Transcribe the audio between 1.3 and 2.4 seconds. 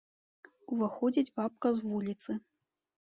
бабка з вуліцы.